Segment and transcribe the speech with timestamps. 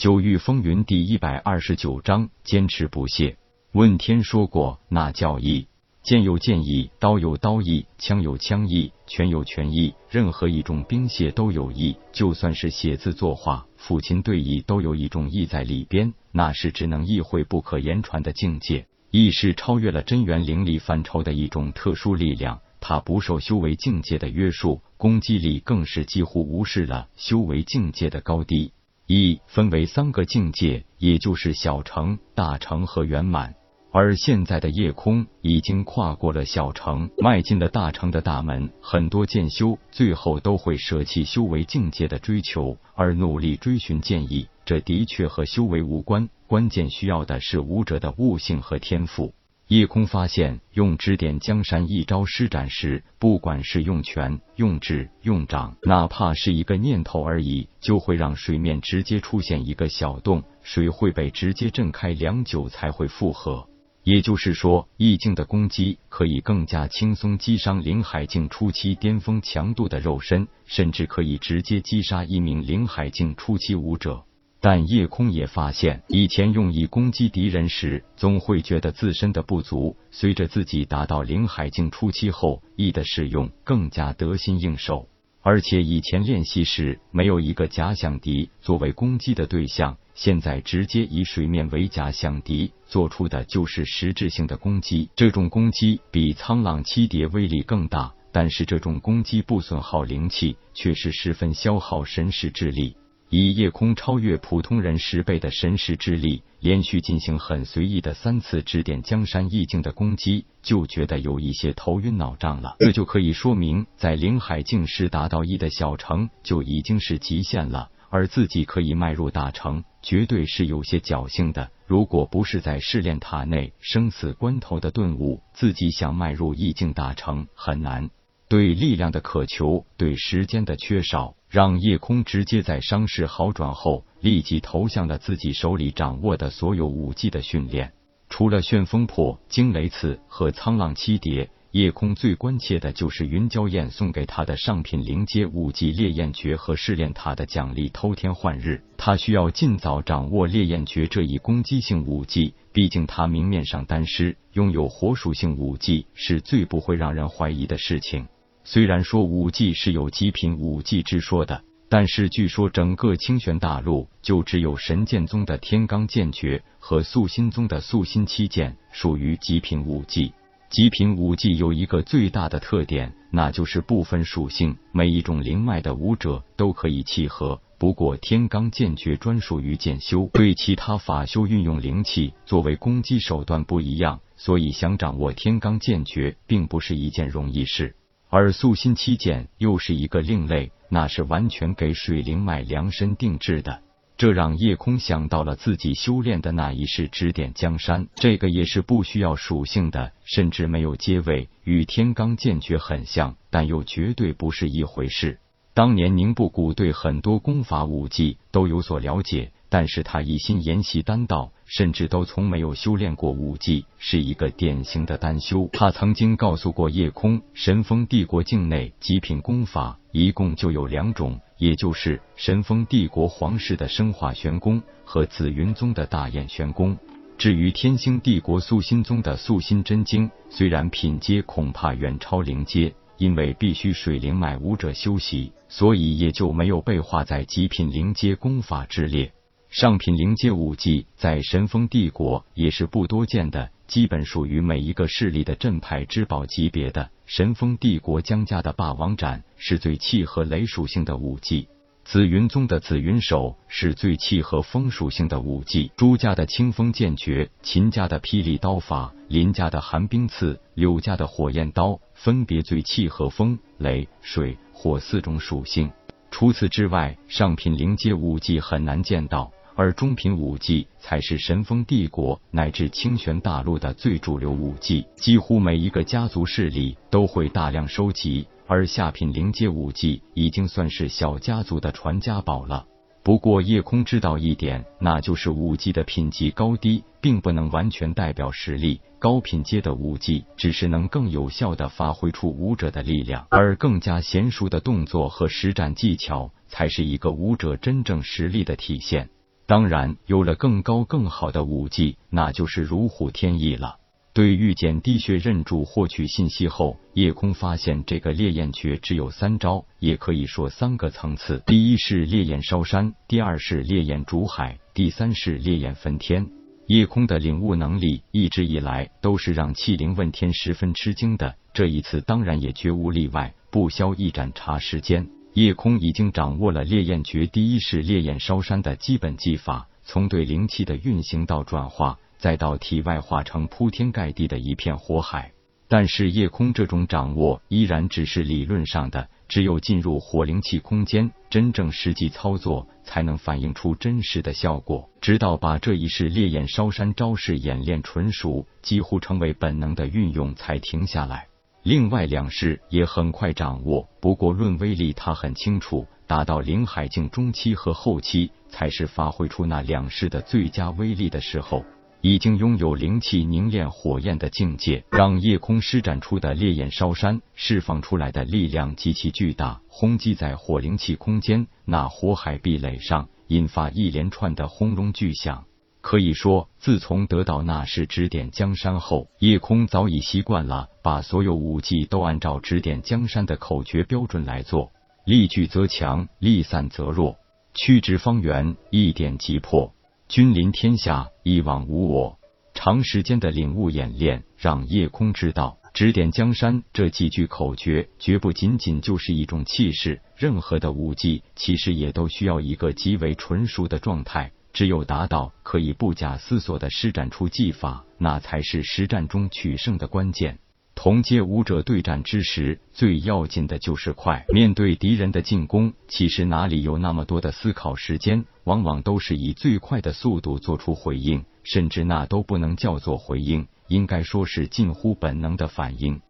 [0.00, 3.36] 九域风云第一百二十九章，坚持不懈。
[3.72, 5.66] 问天说过，那叫义。
[6.02, 11.98] 剑有剑意，刀有刀意，枪有枪意，拳有拳意，任何一种兵械都有意。
[12.12, 16.14] 就算是写字作画、抚琴对弈，都有一种意在里边。
[16.32, 18.86] 那是只能意会不可言传的境界。
[19.10, 28.72] 意是超越了真元灵力范畴的一种特殊力量，它不受修为境界的约束，攻击力更是几乎无视了修为境界的高低。
[29.12, 33.56] 一分为三个境界，也就是小成、大成和圆满。
[33.90, 38.70] 而现在的夜空已经跨过了小城，迈进了大成的大门。
[38.80, 44.46] 很多剑修最后都会舍弃修为境界的追求，而努力追寻剑意。
[44.64, 49.34] 这的确和修为无关，关键需要的是武者的悟性和天赋。
[49.70, 63.68] 夜空发现，用指点江山一招施展时，不管是用拳、用指、用掌，哪怕是一个念头而已，就会让水面直接出现一个小洞，水会被直接震开，良久才会复合。
[64.02, 74.24] 也就是说，意境的攻击可以更加轻松击伤灵海境初期巅峰强度的肉身，甚至可以直接击杀一名灵海境初期武者。
[74.60, 85.08] 但夜空也发现，以前用以攻击敌人时，总会觉得自身的不足；随着自己达到灵海境初期后，意的使用更加得心应手。
[85.42, 89.96] 而且以前练习时，没有一个假想敌作为攻击的对象。
[90.14, 95.08] 现在直接以水面为假想敌，做出的就是实质性的攻击。
[95.16, 102.94] 这种攻击比沧浪七蝶威力更大，但是这种攻击不损耗灵气，却是十分消耗神识之力。
[103.30, 112.74] 以夜空超越普通人十倍的神识之力，连续进行很随意的三次指点江山意境的攻击，就觉得有一些头晕脑胀了。
[112.80, 117.88] 这就可以说明，在灵海境时达到一的小成就已经是极限了。
[118.12, 121.70] 而自己可以迈入大成，绝对是有些侥幸的。
[121.86, 128.10] 如果不是在试炼塔内生死关头的顿悟，自己想迈入意境大成很难。
[128.50, 137.92] 对力量的渴求，对时间的缺少，让夜空直接在伤势好转后，立即投向了自己手里掌握的所有武技的训练。
[138.28, 141.48] 除了旋风破、惊雷刺和沧浪七蝶。
[141.72, 158.26] 夜空最关切的就是云娇燕送给他的上品灵阶武技烈焰诀和试炼塔的奖励偷天换日，他需要尽早掌握烈焰诀这一攻击性武技，毕竟他明面上单师，拥有火属性武技是最不会让人怀疑的事情。
[158.72, 170.32] 虽然说武技是有极品武技之说的，但是据说整个清玄大陆就只有神剑宗的天罡剑诀和素心宗的素心七剑属于极品武技。
[170.68, 177.60] 极品武技有一个最大的特点，那就是不分属性，每一种灵脉的武者都可以契合。
[177.76, 187.96] 不过天罡剑诀专属于剑修，对其他法修运用灵气作为攻击手段不一样，所以想掌握天罡剑诀并不是一件容易事。
[188.30, 193.82] 而素心七剑又是一个另类，那是完全给水灵脉量身定制的。
[194.16, 205.38] 这让夜空想到了自己修炼的那一世指点江山，这个也是不需要属性的，甚至没有阶位，与天罡剑诀很像，但又绝对不是一回事。
[205.72, 215.70] 当年宁布谷对很多功法武技都有所了解，但是他一心研习丹道，甚至都从没有修炼过武技，是一个典型的单修。
[215.72, 221.40] 他曾经告诉过夜空，神风帝国境内极品功法一共就有两种。
[221.56, 226.96] 也就是神风帝国皇室的生化玄功和紫云宗的大雁玄功。
[227.36, 239.32] 至于天星帝国素心宗的素心真经，虽然品阶恐怕远超灵阶，因为必须水灵脉武者修习，所以也就没有被划在极品灵阶功法之列。
[239.70, 243.70] 上品灵阶武技在神风帝国也是不多见的。
[243.86, 247.08] 基本属于每一个势力的镇派之宝级别的。
[247.26, 251.68] 神风帝国江家的霸王斩是最契合雷属性的武技，
[252.04, 265.90] 紫云宗的紫云手是最契合风属性的武技，朱家的清风剑诀，秦家的霹雳刀法，林家的寒冰刺，柳家的火焰刀，分别最契合风、雷、水、火四种属性。
[266.32, 269.50] 除此之外，上品灵阶武技很难见到。
[269.80, 278.46] 而中品武技才是神风帝国乃至清玄大陆的最主流武技，几乎每一个家族势力都会大量收集。
[278.66, 282.84] 而下品灵阶武技已经算是小家族的传家宝了。
[283.22, 289.00] 不过夜空知道一点，那就是武技的品级高低并不能完全代表实力。
[289.18, 299.30] 高品阶的武技只是能更有效的发挥出武者的力量，而更加娴熟的动作和实战技巧才是一个武者真正实力的体现。
[299.70, 303.98] 当然，有了更高更好的武技，那就是如虎添翼了。
[304.32, 311.62] 对御剑滴血认主获取信息后，夜空发现这个烈焰诀只有三招，也可以说三个层次。
[311.66, 316.48] 第一是烈焰烧山，第二是烈焰煮海，第三是烈焰焚天。
[316.88, 323.54] 夜空的领悟能力一直以来都是让气灵问天十分吃惊的，这一次当然也绝无例外。
[323.70, 332.18] 不消一盏茶时间，夜空已经掌握了烈焰诀第一式烈焰烧山的基本技法，从对灵气的运行到转化。
[332.38, 335.52] 再到体外化成铺天盖地的一片火海，
[335.88, 345.10] 但是夜空这种掌握依然只是理论上的，只有进入火灵气空间，真正实际操作才能反映出真实的效果。
[345.20, 351.49] 直到把这一式烈焰烧山招式演练纯熟，几乎成为本能的运用，才停下来。
[351.82, 361.84] 另外两式也很快掌握，不过论威力，他很清楚，达到灵海境中期和后期，才是发挥出那两式的最佳威力的时候。
[362.22, 375.64] 已经拥有灵气凝练火焰的境界，让夜空施展出的烈焰烧山释放出来的力量极其巨大，轰击在火灵气空间那火海壁垒上，引发一连串的轰隆巨响。
[376.00, 384.92] 可以说，自从得到那式指点江山后，叶空早已习惯了把所有武技都按照指点江山的口诀标准来做，
[385.26, 387.36] 力聚则强，力散则弱，
[387.74, 389.92] 屈指方圆，一点即破。
[390.28, 392.38] 君临天下，一往无我。
[392.72, 400.22] 长时间的领悟演练，让叶空知道，指点江山这几句口诀，绝不仅仅就是一种气势。
[400.36, 404.52] 任何的武技，其实也都需要一个极为纯熟的状态。
[404.72, 410.58] 只有达到可以不假思索的施展出技法，那才是实战中取胜的关键。
[410.94, 414.44] 同阶武者对战之时，最要紧的就是快。
[414.50, 418.44] 面对敌人的进攻，其实哪里有那么多的思考时间？
[418.64, 426.20] 往往都是以最快的速度做出回应，甚至那都不能叫做回应，应该说是近乎本能的反应。